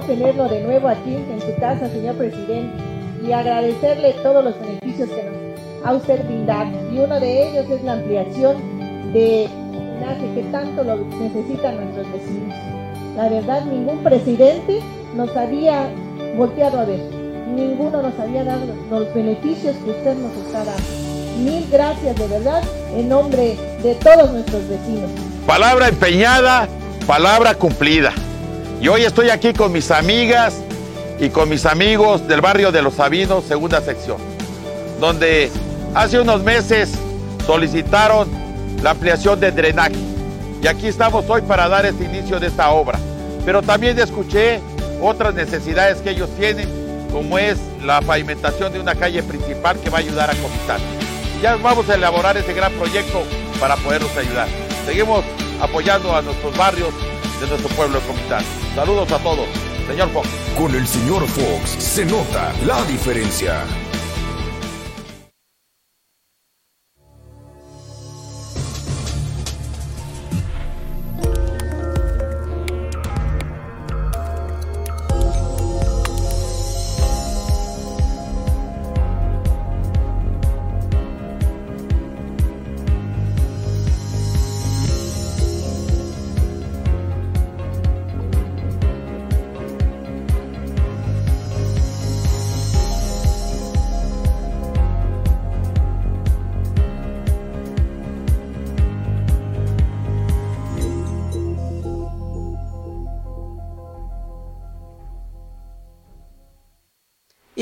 tenerlo 0.05 0.47
de 0.47 0.61
nuevo 0.61 0.87
aquí 0.87 1.15
en 1.15 1.39
su 1.41 1.53
casa, 1.59 1.89
señor 1.89 2.15
presidente, 2.15 2.73
y 3.25 3.31
agradecerle 3.31 4.13
todos 4.23 4.43
los 4.43 4.59
beneficios 4.59 5.09
que 5.09 5.23
nos 5.23 5.85
ha 5.85 5.93
usted 5.93 6.25
brindado. 6.25 6.71
Y 6.91 6.99
uno 6.99 7.19
de 7.19 7.49
ellos 7.49 7.69
es 7.69 7.83
la 7.83 7.93
ampliación 7.93 8.57
de 9.13 9.49
drenaje 9.71 10.33
que 10.35 10.43
tanto 10.51 10.83
lo 10.83 10.97
necesitan 10.97 11.75
nuestros 11.75 12.11
vecinos. 12.11 12.55
La 13.15 13.29
verdad, 13.29 13.65
ningún 13.65 14.03
presidente 14.03 14.79
nos 15.15 15.35
había 15.35 15.89
volteado 16.35 16.79
a 16.79 16.85
ver. 16.85 16.99
Ninguno 17.55 18.01
nos 18.01 18.19
había 18.19 18.43
dado 18.43 18.65
los 18.91 19.13
beneficios 19.13 19.75
que 19.77 19.91
usted 19.91 20.15
nos 20.15 20.33
está 20.45 20.65
dando. 20.65 20.83
Mil 21.43 21.67
gracias 21.71 22.15
de 22.15 22.27
verdad 22.27 22.61
en 22.95 23.09
nombre 23.09 23.55
de 23.83 23.95
todos 23.95 24.31
nuestros 24.31 24.67
vecinos. 24.67 25.09
Palabra 25.45 25.87
empeñada, 25.87 26.67
palabra 27.07 27.55
cumplida. 27.55 28.13
Y 28.79 28.87
hoy 28.89 29.03
estoy 29.03 29.31
aquí 29.31 29.53
con 29.53 29.71
mis 29.71 29.89
amigas 29.89 30.53
y 31.19 31.29
con 31.29 31.49
mis 31.49 31.65
amigos 31.65 32.27
del 32.27 32.41
barrio 32.41 32.71
de 32.71 32.83
Los 32.83 32.93
Sabinos, 32.93 33.43
segunda 33.45 33.81
sección, 33.81 34.17
donde 34.99 35.49
hace 35.95 36.19
unos 36.19 36.43
meses 36.43 36.91
solicitaron 37.47 38.29
la 38.83 38.91
ampliación 38.91 39.39
de 39.39 39.51
drenaje. 39.51 39.95
Y 40.61 40.67
aquí 40.67 40.87
estamos 40.87 41.27
hoy 41.27 41.41
para 41.41 41.67
dar 41.67 41.87
este 41.87 42.03
inicio 42.03 42.39
de 42.39 42.47
esta 42.47 42.69
obra. 42.69 42.99
Pero 43.45 43.63
también 43.63 43.97
escuché 43.97 44.59
otras 45.01 45.33
necesidades 45.33 45.97
que 45.97 46.11
ellos 46.11 46.29
tienen, 46.37 46.69
como 47.11 47.39
es 47.39 47.57
la 47.83 48.01
pavimentación 48.01 48.71
de 48.73 48.79
una 48.79 48.93
calle 48.93 49.23
principal 49.23 49.79
que 49.79 49.89
va 49.89 49.97
a 49.97 50.01
ayudar 50.01 50.29
a 50.29 50.35
Comitán. 50.35 50.81
Ya 51.41 51.55
vamos 51.55 51.89
a 51.89 51.95
elaborar 51.95 52.37
ese 52.37 52.53
gran 52.53 52.71
proyecto 52.73 53.23
para 53.59 53.75
poderlos 53.77 54.15
ayudar. 54.15 54.47
Seguimos 54.85 55.25
apoyando 55.59 56.15
a 56.15 56.21
nuestros 56.21 56.55
barrios 56.55 56.89
de 57.41 57.47
nuestro 57.47 57.69
pueblo 57.69 57.99
de 57.99 58.05
Comitán. 58.05 58.66
Saludos 58.77 59.11
a 59.11 59.17
todos. 59.17 59.47
Señor 59.87 60.07
Fox. 60.09 60.29
Con 60.55 60.75
el 60.75 60.85
señor 60.85 61.25
Fox 61.25 61.71
se 61.83 62.05
nota 62.05 62.53
la 62.63 62.83
diferencia. 62.85 63.65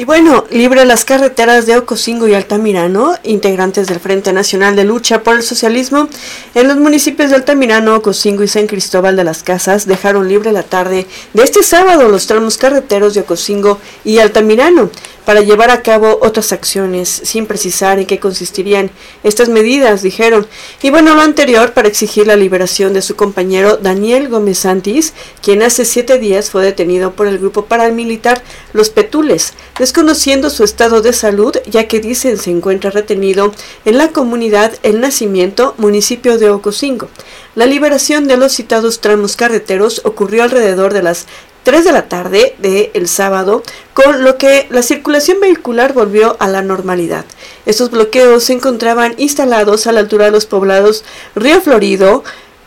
Bueno, 0.05 0.45
libre 0.51 0.85
las 0.85 1.03
carreteras 1.03 1.65
de 1.65 1.75
Ocosingo 1.77 2.27
y 2.27 2.35
Altamirano, 2.35 3.15
integrantes 3.24 3.88
del 3.88 4.00
Frente 4.00 4.33
Nacional 4.33 4.75
de 4.75 4.83
Lucha 4.83 5.24
por 5.24 5.35
el 5.35 5.41
Socialismo, 5.41 6.09
en 6.53 6.67
los 6.67 6.77
municipios 6.77 7.31
de 7.31 7.38
Altamirano, 7.38 7.95
Ocosingo 7.95 8.43
y 8.43 8.47
San 8.47 8.67
Cristóbal 8.67 9.15
de 9.15 9.24
las 9.24 9.41
Casas 9.41 9.88
dejaron 9.88 10.29
libre 10.29 10.51
la 10.51 10.62
tarde 10.62 11.07
de 11.33 11.43
este 11.43 11.63
sábado 11.63 12.07
los 12.07 12.27
tramos 12.27 12.57
carreteros 12.57 13.15
de 13.15 13.21
Ocosingo 13.21 13.79
y 14.03 14.19
Altamirano 14.19 14.91
para 15.25 15.41
llevar 15.41 15.71
a 15.71 15.81
cabo 15.81 16.19
otras 16.21 16.53
acciones, 16.53 17.09
sin 17.09 17.47
precisar 17.47 18.00
en 18.00 18.05
qué 18.05 18.19
consistirían 18.19 18.91
estas 19.24 19.50
medidas, 19.50 20.03
dijeron. 20.03 20.47
Y 20.81 20.91
bueno, 20.91 21.15
lo 21.15 21.21
anterior 21.21 21.74
para 21.74 21.88
exigir 21.88 22.27
la 22.27 22.35
liberación 22.35 22.93
de 22.93 23.01
su 23.01 23.15
compañero 23.15 23.77
Daniel 23.77 24.29
Gómez 24.29 24.59
Santis, 24.59 25.13
quien 25.41 25.63
hace 25.63 25.83
siete 25.83 26.19
días 26.19 26.51
fue 26.51 26.63
detenido 26.63 27.13
por 27.13 27.27
el 27.27 27.39
grupo 27.39 27.65
paramilitar 27.65 28.43
Los 28.71 28.91
Petules, 28.91 29.53
desconociendo 29.95 30.49
su 30.49 30.65
estado 30.65 31.01
de 31.01 31.13
salud, 31.13 31.55
ya 31.67 31.87
que 31.87 32.01
dicen 32.01 32.37
se 32.37 32.51
encuentra 32.51 32.91
retenido 32.91 33.53
en 33.85 33.97
la 33.97 34.09
comunidad 34.09 34.73
El 34.83 34.99
Nacimiento, 34.99 35.73
municipio 35.77 36.37
de 36.37 36.49
Ocosingo. 36.49 37.07
La 37.55 37.65
liberación 37.65 38.27
de 38.27 38.35
los 38.35 38.51
citados 38.51 38.99
tramos 38.99 39.37
carreteros 39.37 40.01
ocurrió 40.03 40.43
alrededor 40.43 40.93
de 40.93 41.01
las 41.01 41.27
3 41.63 41.85
de 41.85 41.93
la 41.93 42.09
tarde 42.09 42.55
del 42.57 42.91
el 42.93 43.07
sábado, 43.07 43.63
con 43.93 44.25
lo 44.25 44.37
que 44.37 44.67
la 44.69 44.81
circulación 44.81 45.39
vehicular 45.39 45.93
volvió 45.93 46.35
a 46.41 46.49
la 46.49 46.61
normalidad. 46.61 47.23
Estos 47.65 47.89
bloqueos 47.89 48.43
se 48.43 48.53
encontraban 48.53 49.15
instalados 49.15 49.87
a 49.87 49.93
la 49.93 50.01
altura 50.01 50.25
de 50.25 50.31
los 50.31 50.45
poblados 50.45 51.05
Río 51.35 51.61
Florido, 51.61 52.25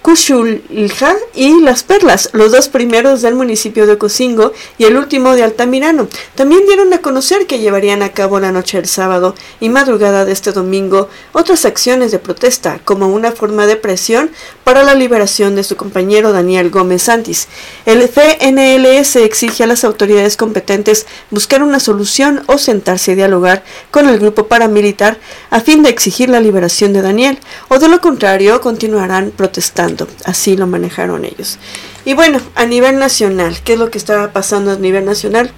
Cuchulja 0.09 1.17
y 1.35 1.61
Las 1.61 1.83
Perlas, 1.83 2.31
los 2.33 2.51
dos 2.51 2.69
primeros 2.69 3.21
del 3.21 3.35
municipio 3.35 3.87
de 3.87 3.99
Cocingo 3.99 4.55
y 4.79 4.85
el 4.85 4.97
último 4.97 5.35
de 5.35 5.43
Altamirano. 5.43 6.09
También 6.35 6.65
dieron 6.65 6.91
a 6.95 7.03
conocer 7.03 7.47
que 7.47 7.59
llevarían 7.59 8.03
a 8.03 8.13
cabo 8.13 8.41
la 8.41 8.51
noche 8.51 8.79
del 8.79 8.87
sábado 8.87 9.35
y 9.61 9.69
madrugada 9.69 10.25
de 10.25 10.33
este 10.33 10.53
domingo 10.53 11.11
otras 11.33 11.67
acciones 11.67 12.11
de 12.11 12.19
protesta 12.19 12.81
como 12.87 13.09
una 13.09 13.33
forma 13.33 13.67
de 13.67 13.77
presión 13.77 14.31
para 14.65 14.83
la 14.83 14.95
liberación 14.95 15.55
de 15.55 15.63
su 15.63 15.77
compañero 15.77 16.33
Daniel 16.33 16.71
Gómez 16.71 17.03
Santis. 17.03 17.47
El 17.85 18.09
CNLS 18.09 19.17
exige 19.17 19.65
a 19.65 19.67
las 19.67 19.85
autoridades 19.85 20.39
competentes 20.39 21.07
buscar 21.31 21.63
una 21.63 21.81
solución 21.81 22.45
o 22.47 22.57
sentarse 22.57 23.13
a 23.13 23.17
dialogar 23.17 23.63
con 23.91 24.09
el 24.09 24.19
grupo 24.19 24.47
paramilitar 24.47 25.19
a 25.51 25.61
fin 25.61 25.83
de 25.83 25.91
exigir 25.91 26.31
la 26.31 26.41
liberación 26.41 26.95
de 26.95 27.03
Daniel, 27.03 27.39
o 27.69 27.79
de 27.79 27.89
lo 27.89 28.01
contrario 28.01 28.63
continuarán 28.63 29.33
protestando. 29.37 29.98
Así 30.25 30.57
lo 30.57 30.67
manejaron 30.67 31.25
ellos. 31.25 31.59
Y 32.05 32.15
bueno, 32.15 32.41
a 32.55 32.67
nivel 32.67 32.99
nacional, 32.99 33.59
¿qué 33.65 33.73
es 33.73 33.79
lo 33.79 33.91
que 33.91 33.99
está 33.99 34.33
pasando 34.33 34.71
a 34.73 34.77
nivel 34.77 35.05
nacional? 35.05 35.51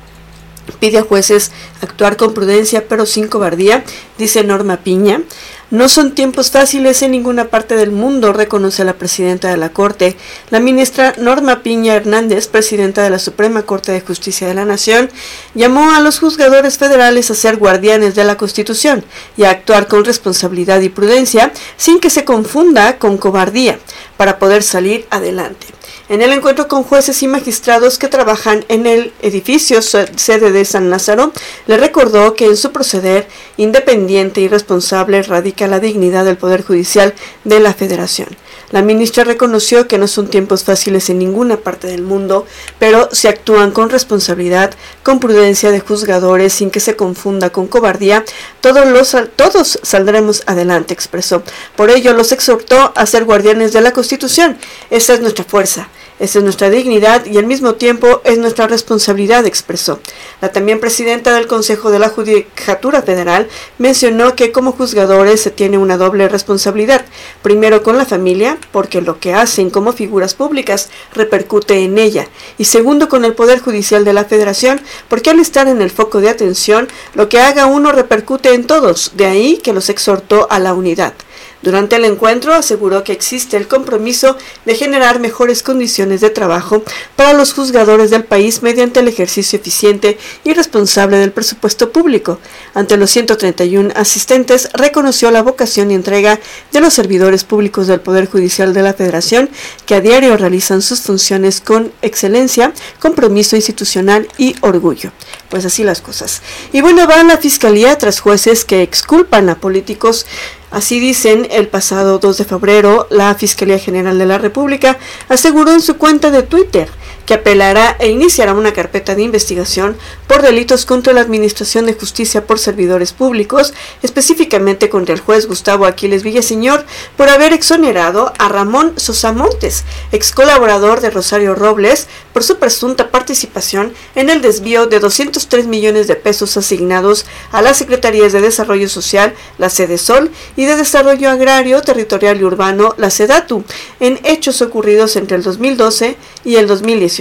Pide 0.78 0.98
a 0.98 1.02
jueces 1.02 1.50
actuar 1.82 2.16
con 2.16 2.32
prudencia 2.32 2.86
pero 2.88 3.04
sin 3.06 3.28
cobardía, 3.28 3.84
dice 4.18 4.44
Norma 4.44 4.78
Piña. 4.78 5.22
No 5.70 5.88
son 5.88 6.16
tiempos 6.16 6.50
fáciles 6.50 7.00
en 7.02 7.12
ninguna 7.12 7.44
parte 7.44 7.76
del 7.76 7.92
mundo, 7.92 8.32
reconoce 8.32 8.84
la 8.84 8.94
presidenta 8.94 9.50
de 9.50 9.56
la 9.56 9.68
Corte. 9.68 10.16
La 10.50 10.58
ministra 10.58 11.14
Norma 11.16 11.62
Piña 11.62 11.94
Hernández, 11.94 12.48
presidenta 12.48 13.04
de 13.04 13.10
la 13.10 13.20
Suprema 13.20 13.62
Corte 13.62 13.92
de 13.92 14.00
Justicia 14.00 14.48
de 14.48 14.54
la 14.54 14.64
Nación, 14.64 15.10
llamó 15.54 15.92
a 15.92 16.00
los 16.00 16.18
juzgadores 16.18 16.76
federales 16.76 17.30
a 17.30 17.36
ser 17.36 17.56
guardianes 17.56 18.16
de 18.16 18.24
la 18.24 18.36
Constitución 18.36 19.04
y 19.36 19.44
a 19.44 19.50
actuar 19.50 19.86
con 19.86 20.04
responsabilidad 20.04 20.80
y 20.80 20.88
prudencia 20.88 21.52
sin 21.76 22.00
que 22.00 22.10
se 22.10 22.24
confunda 22.24 22.98
con 22.98 23.16
cobardía 23.16 23.78
para 24.16 24.40
poder 24.40 24.64
salir 24.64 25.06
adelante. 25.08 25.68
En 26.10 26.22
el 26.22 26.32
encuentro 26.32 26.66
con 26.66 26.82
jueces 26.82 27.22
y 27.22 27.28
magistrados 27.28 27.96
que 27.96 28.08
trabajan 28.08 28.64
en 28.68 28.86
el 28.86 29.12
edificio 29.22 29.80
sede 29.80 30.50
de 30.50 30.64
San 30.64 30.90
Lázaro, 30.90 31.32
le 31.68 31.76
recordó 31.76 32.34
que 32.34 32.46
en 32.46 32.56
su 32.56 32.72
proceder 32.72 33.28
independiente 33.56 34.40
y 34.40 34.48
responsable 34.48 35.22
radica 35.22 35.59
la 35.68 35.80
dignidad 35.80 36.24
del 36.24 36.36
Poder 36.36 36.62
Judicial 36.64 37.14
de 37.44 37.60
la 37.60 37.74
Federación. 37.74 38.28
La 38.70 38.82
ministra 38.82 39.24
reconoció 39.24 39.88
que 39.88 39.98
no 39.98 40.06
son 40.06 40.28
tiempos 40.28 40.62
fáciles 40.62 41.10
en 41.10 41.18
ninguna 41.18 41.56
parte 41.56 41.88
del 41.88 42.02
mundo, 42.02 42.46
pero 42.78 43.08
se 43.10 43.28
actúan 43.28 43.72
con 43.72 43.90
responsabilidad, 43.90 44.74
con 45.02 45.18
prudencia 45.18 45.72
de 45.72 45.80
juzgadores, 45.80 46.52
sin 46.52 46.70
que 46.70 46.78
se 46.78 46.94
confunda 46.94 47.50
con 47.50 47.66
cobardía, 47.66 48.24
todos, 48.60 48.86
los, 48.86 49.16
todos 49.34 49.80
saldremos 49.82 50.44
adelante, 50.46 50.94
expresó. 50.94 51.42
Por 51.74 51.90
ello 51.90 52.12
los 52.12 52.30
exhortó 52.30 52.92
a 52.94 53.06
ser 53.06 53.24
guardianes 53.24 53.72
de 53.72 53.80
la 53.80 53.92
Constitución. 53.92 54.56
Esa 54.90 55.14
es 55.14 55.20
nuestra 55.20 55.44
fuerza. 55.44 55.88
Esa 56.20 56.38
es 56.38 56.44
nuestra 56.44 56.68
dignidad 56.68 57.24
y 57.24 57.38
al 57.38 57.46
mismo 57.46 57.76
tiempo 57.76 58.20
es 58.24 58.36
nuestra 58.36 58.66
responsabilidad, 58.66 59.46
expresó. 59.46 60.00
La 60.42 60.52
también 60.52 60.78
presidenta 60.78 61.34
del 61.34 61.46
Consejo 61.46 61.90
de 61.90 61.98
la 61.98 62.10
Judicatura 62.10 63.00
Federal 63.00 63.48
mencionó 63.78 64.36
que 64.36 64.52
como 64.52 64.72
juzgadores 64.72 65.40
se 65.40 65.50
tiene 65.50 65.78
una 65.78 65.96
doble 65.96 66.28
responsabilidad. 66.28 67.06
Primero 67.40 67.82
con 67.82 67.96
la 67.96 68.04
familia, 68.04 68.58
porque 68.70 69.00
lo 69.00 69.18
que 69.18 69.32
hacen 69.32 69.70
como 69.70 69.94
figuras 69.94 70.34
públicas 70.34 70.90
repercute 71.14 71.84
en 71.84 71.96
ella. 71.96 72.28
Y 72.58 72.66
segundo 72.66 73.08
con 73.08 73.24
el 73.24 73.32
Poder 73.32 73.60
Judicial 73.60 74.04
de 74.04 74.12
la 74.12 74.26
Federación, 74.26 74.78
porque 75.08 75.30
al 75.30 75.40
estar 75.40 75.68
en 75.68 75.80
el 75.80 75.90
foco 75.90 76.20
de 76.20 76.28
atención, 76.28 76.88
lo 77.14 77.30
que 77.30 77.40
haga 77.40 77.64
uno 77.64 77.92
repercute 77.92 78.52
en 78.52 78.66
todos. 78.66 79.12
De 79.14 79.24
ahí 79.24 79.56
que 79.56 79.72
los 79.72 79.88
exhortó 79.88 80.48
a 80.50 80.58
la 80.58 80.74
unidad. 80.74 81.14
Durante 81.62 81.96
el 81.96 82.06
encuentro 82.06 82.54
aseguró 82.54 83.04
que 83.04 83.12
existe 83.12 83.56
el 83.56 83.68
compromiso 83.68 84.36
de 84.64 84.74
generar 84.74 85.20
mejores 85.20 85.62
condiciones 85.62 86.22
de 86.22 86.30
trabajo 86.30 86.82
para 87.16 87.34
los 87.34 87.52
juzgadores 87.52 88.10
del 88.10 88.24
país 88.24 88.62
mediante 88.62 89.00
el 89.00 89.08
ejercicio 89.08 89.58
eficiente 89.58 90.16
y 90.42 90.54
responsable 90.54 91.18
del 91.18 91.32
presupuesto 91.32 91.92
público. 91.92 92.38
Ante 92.72 92.96
los 92.96 93.10
131 93.10 93.92
asistentes, 93.94 94.70
reconoció 94.72 95.30
la 95.30 95.42
vocación 95.42 95.90
y 95.90 95.94
entrega 95.94 96.40
de 96.72 96.80
los 96.80 96.94
servidores 96.94 97.44
públicos 97.44 97.86
del 97.86 98.00
Poder 98.00 98.26
Judicial 98.26 98.72
de 98.72 98.82
la 98.82 98.94
Federación, 98.94 99.50
que 99.84 99.96
a 99.96 100.00
diario 100.00 100.36
realizan 100.38 100.80
sus 100.80 101.00
funciones 101.02 101.60
con 101.60 101.92
excelencia, 102.00 102.72
compromiso 103.00 103.56
institucional 103.56 104.28
y 104.38 104.54
orgullo. 104.62 105.12
Pues 105.50 105.66
así 105.66 105.84
las 105.84 106.00
cosas. 106.00 106.40
Y 106.72 106.80
bueno, 106.80 107.06
va 107.06 107.20
a 107.20 107.24
la 107.24 107.36
Fiscalía 107.36 107.98
tras 107.98 108.20
jueces 108.20 108.64
que 108.64 108.82
exculpan 108.82 109.50
a 109.50 109.58
políticos 109.58 110.26
Así 110.70 111.00
dicen, 111.00 111.48
el 111.50 111.66
pasado 111.68 112.18
2 112.18 112.38
de 112.38 112.44
febrero, 112.44 113.06
la 113.10 113.34
Fiscalía 113.34 113.78
General 113.78 114.16
de 114.18 114.26
la 114.26 114.38
República 114.38 114.98
aseguró 115.28 115.72
en 115.72 115.80
su 115.80 115.96
cuenta 115.96 116.30
de 116.30 116.42
Twitter 116.42 116.88
que 117.30 117.34
apelará 117.34 117.94
e 118.00 118.08
iniciará 118.08 118.54
una 118.54 118.72
carpeta 118.72 119.14
de 119.14 119.22
investigación 119.22 119.96
por 120.26 120.42
delitos 120.42 120.84
contra 120.84 121.12
la 121.12 121.20
Administración 121.20 121.86
de 121.86 121.94
Justicia 121.94 122.44
por 122.44 122.58
servidores 122.58 123.12
públicos, 123.12 123.72
específicamente 124.02 124.88
contra 124.88 125.14
el 125.14 125.20
juez 125.20 125.46
Gustavo 125.46 125.86
Aquiles 125.86 126.24
Villaseñor 126.24 126.84
por 127.16 127.28
haber 127.28 127.52
exonerado 127.52 128.32
a 128.40 128.48
Ramón 128.48 128.94
Sosamontes, 128.96 129.84
ex 130.10 130.32
colaborador 130.32 131.00
de 131.00 131.10
Rosario 131.10 131.54
Robles, 131.54 132.08
por 132.32 132.42
su 132.42 132.58
presunta 132.58 133.12
participación 133.12 133.92
en 134.16 134.28
el 134.28 134.40
desvío 134.42 134.86
de 134.86 134.98
203 134.98 135.68
millones 135.68 136.08
de 136.08 136.16
pesos 136.16 136.56
asignados 136.56 137.26
a 137.52 137.62
las 137.62 137.76
Secretarías 137.76 138.32
de 138.32 138.40
Desarrollo 138.40 138.88
Social, 138.88 139.34
la 139.58 139.70
Sol, 139.70 140.32
y 140.56 140.64
de 140.64 140.74
Desarrollo 140.74 141.30
Agrario, 141.30 141.80
Territorial 141.82 142.40
y 142.40 142.44
Urbano, 142.44 142.94
la 142.98 143.10
SEDATU, 143.10 143.62
en 144.00 144.18
hechos 144.24 144.62
ocurridos 144.62 145.14
entre 145.14 145.36
el 145.36 145.44
2012 145.44 146.16
y 146.44 146.56
el 146.56 146.66
2018. 146.66 147.19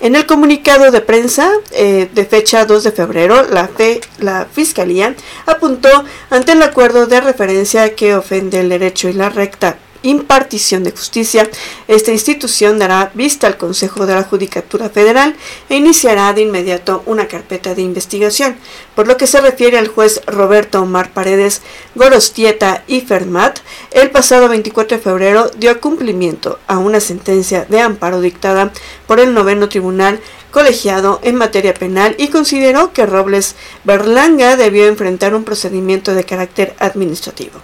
En 0.00 0.16
el 0.16 0.26
comunicado 0.26 0.90
de 0.90 1.00
prensa 1.00 1.50
eh, 1.72 2.08
de 2.12 2.24
fecha 2.24 2.66
2 2.66 2.84
de 2.84 2.92
febrero, 2.92 3.46
la, 3.48 3.70
la 4.18 4.46
Fiscalía 4.52 5.14
apuntó 5.46 6.04
ante 6.30 6.52
el 6.52 6.62
acuerdo 6.62 7.06
de 7.06 7.20
referencia 7.20 7.94
que 7.94 8.14
ofende 8.14 8.60
el 8.60 8.68
derecho 8.68 9.08
y 9.08 9.12
la 9.12 9.30
recta 9.30 9.78
impartición 10.04 10.84
de 10.84 10.92
justicia, 10.92 11.50
esta 11.88 12.12
institución 12.12 12.78
dará 12.78 13.10
vista 13.14 13.46
al 13.46 13.56
Consejo 13.56 14.06
de 14.06 14.14
la 14.14 14.22
Judicatura 14.22 14.88
Federal 14.88 15.34
e 15.68 15.76
iniciará 15.76 16.32
de 16.32 16.42
inmediato 16.42 17.02
una 17.06 17.26
carpeta 17.26 17.74
de 17.74 17.82
investigación. 17.82 18.56
Por 18.94 19.08
lo 19.08 19.16
que 19.16 19.26
se 19.26 19.40
refiere 19.40 19.78
al 19.78 19.88
juez 19.88 20.20
Roberto 20.26 20.80
Omar 20.80 21.12
Paredes 21.12 21.62
Gorostieta 21.94 22.84
y 22.86 23.00
Fermat, 23.00 23.58
el 23.90 24.10
pasado 24.10 24.48
24 24.48 24.98
de 24.98 25.02
febrero 25.02 25.50
dio 25.56 25.80
cumplimiento 25.80 26.58
a 26.66 26.78
una 26.78 27.00
sentencia 27.00 27.64
de 27.68 27.80
amparo 27.80 28.20
dictada 28.20 28.72
por 29.06 29.20
el 29.20 29.34
noveno 29.34 29.68
tribunal 29.68 30.20
colegiado 30.50 31.18
en 31.24 31.34
materia 31.34 31.74
penal 31.74 32.14
y 32.16 32.28
consideró 32.28 32.92
que 32.92 33.06
Robles 33.06 33.56
Berlanga 33.82 34.56
debió 34.56 34.86
enfrentar 34.86 35.34
un 35.34 35.42
procedimiento 35.42 36.14
de 36.14 36.24
carácter 36.24 36.76
administrativo. 36.78 37.60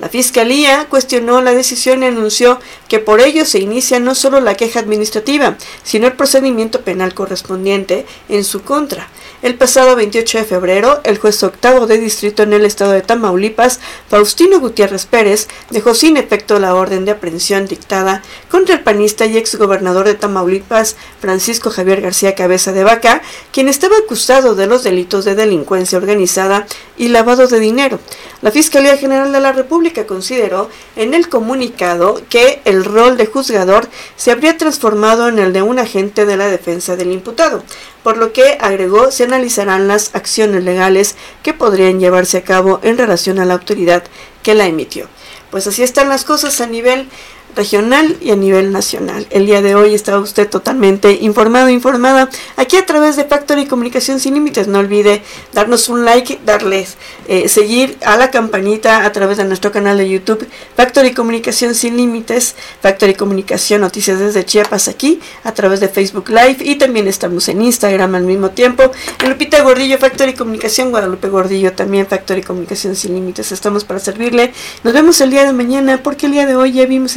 La 0.00 0.08
Fiscalía 0.08 0.86
cuestionó 0.88 1.42
la 1.42 1.52
decisión 1.52 2.02
y 2.02 2.06
anunció 2.06 2.58
que 2.88 3.00
por 3.00 3.20
ello 3.20 3.44
se 3.44 3.58
inicia 3.58 4.00
no 4.00 4.14
solo 4.14 4.40
la 4.40 4.54
queja 4.54 4.80
administrativa, 4.80 5.58
sino 5.82 6.06
el 6.06 6.14
procedimiento 6.14 6.80
penal 6.80 7.12
correspondiente 7.12 8.06
en 8.30 8.44
su 8.44 8.62
contra. 8.62 9.08
El 9.42 9.54
pasado 9.54 9.96
28 9.96 10.38
de 10.38 10.44
febrero, 10.44 11.00
el 11.02 11.16
juez 11.16 11.42
octavo 11.42 11.86
de 11.86 11.96
distrito 11.96 12.42
en 12.42 12.52
el 12.52 12.66
estado 12.66 12.92
de 12.92 13.00
Tamaulipas, 13.00 13.80
Faustino 14.06 14.60
Gutiérrez 14.60 15.06
Pérez, 15.06 15.48
dejó 15.70 15.94
sin 15.94 16.18
efecto 16.18 16.58
la 16.58 16.74
orden 16.74 17.06
de 17.06 17.12
aprehensión 17.12 17.66
dictada 17.66 18.22
contra 18.50 18.74
el 18.74 18.82
panista 18.82 19.24
y 19.24 19.38
exgobernador 19.38 20.04
de 20.04 20.14
Tamaulipas, 20.14 20.96
Francisco 21.20 21.70
Javier 21.70 22.02
García 22.02 22.34
Cabeza 22.34 22.72
de 22.72 22.84
Vaca, 22.84 23.22
quien 23.50 23.68
estaba 23.68 23.96
acusado 23.96 24.54
de 24.54 24.66
los 24.66 24.82
delitos 24.82 25.24
de 25.24 25.34
delincuencia 25.34 25.96
organizada 25.96 26.66
y 26.98 27.08
lavado 27.08 27.46
de 27.46 27.60
dinero. 27.60 27.98
La 28.42 28.50
Fiscalía 28.50 28.98
General 28.98 29.32
de 29.32 29.40
la 29.40 29.52
República 29.52 30.06
consideró 30.06 30.68
en 30.96 31.14
el 31.14 31.30
comunicado 31.30 32.20
que 32.28 32.60
el 32.66 32.84
rol 32.84 33.16
de 33.16 33.24
juzgador 33.24 33.88
se 34.16 34.32
habría 34.32 34.58
transformado 34.58 35.28
en 35.28 35.38
el 35.38 35.54
de 35.54 35.62
un 35.62 35.78
agente 35.78 36.26
de 36.26 36.36
la 36.36 36.48
defensa 36.48 36.96
del 36.96 37.12
imputado, 37.12 37.62
por 38.02 38.18
lo 38.18 38.32
que 38.32 38.58
agregó 38.60 39.10
se 39.10 39.29
analizarán 39.30 39.88
las 39.88 40.14
acciones 40.14 40.64
legales 40.64 41.16
que 41.42 41.54
podrían 41.54 42.00
llevarse 42.00 42.38
a 42.38 42.44
cabo 42.44 42.80
en 42.82 42.98
relación 42.98 43.38
a 43.38 43.44
la 43.44 43.54
autoridad 43.54 44.04
que 44.42 44.54
la 44.54 44.66
emitió. 44.66 45.08
Pues 45.50 45.66
así 45.66 45.82
están 45.82 46.08
las 46.08 46.24
cosas 46.24 46.60
a 46.60 46.66
nivel 46.66 47.08
regional 47.54 48.16
y 48.20 48.30
a 48.30 48.36
nivel 48.36 48.72
nacional. 48.72 49.26
El 49.30 49.46
día 49.46 49.62
de 49.62 49.74
hoy 49.74 49.94
está 49.94 50.18
usted 50.18 50.48
totalmente 50.48 51.12
informado, 51.12 51.68
informada 51.68 52.28
aquí 52.56 52.76
a 52.76 52.86
través 52.86 53.16
de 53.16 53.24
Factory 53.24 53.66
Comunicación 53.66 54.20
Sin 54.20 54.34
Límites. 54.34 54.68
No 54.68 54.78
olvide 54.78 55.22
darnos 55.52 55.88
un 55.88 56.04
like, 56.04 56.40
darles 56.44 56.96
eh, 57.28 57.48
seguir 57.48 57.96
a 58.04 58.16
la 58.16 58.30
campanita 58.30 59.04
a 59.04 59.12
través 59.12 59.38
de 59.38 59.44
nuestro 59.44 59.72
canal 59.72 59.98
de 59.98 60.08
YouTube 60.08 60.46
Factory 60.76 61.12
Comunicación 61.12 61.74
Sin 61.74 61.96
Límites, 61.96 62.54
Factory 62.82 63.14
Comunicación 63.14 63.80
Noticias 63.80 64.18
desde 64.18 64.44
Chiapas 64.44 64.88
aquí 64.88 65.20
a 65.44 65.52
través 65.52 65.80
de 65.80 65.88
Facebook 65.88 66.28
Live 66.28 66.58
y 66.60 66.76
también 66.76 67.08
estamos 67.08 67.48
en 67.48 67.62
Instagram 67.62 68.14
al 68.14 68.24
mismo 68.24 68.50
tiempo. 68.50 68.90
En 69.22 69.30
Lupita 69.30 69.62
Gordillo 69.62 69.98
Factory 69.98 70.34
Comunicación, 70.34 70.90
Guadalupe 70.90 71.28
Gordillo 71.28 71.72
también 71.72 72.06
Factory 72.06 72.42
Comunicación 72.42 72.96
Sin 72.96 73.14
Límites. 73.14 73.52
Estamos 73.52 73.84
para 73.84 74.00
servirle. 74.00 74.52
Nos 74.84 74.94
vemos 74.94 75.20
el 75.20 75.30
día 75.30 75.44
de 75.44 75.52
mañana 75.52 76.02
porque 76.02 76.26
el 76.26 76.32
día 76.32 76.46
de 76.46 76.56
hoy 76.56 76.72
ya 76.72 76.86
vimos, 76.86 77.16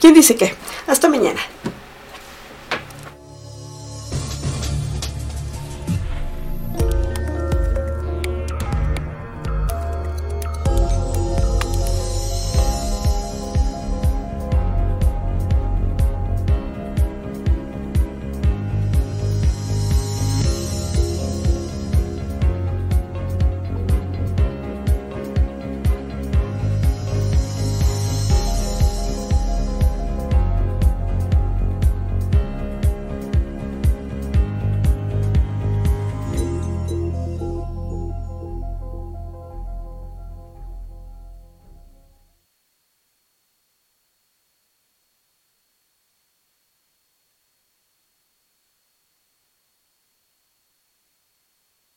quién 0.00 0.14
dice 0.14 0.36
qué. 0.36 0.54
Hasta 0.86 1.08
mañana. 1.08 1.40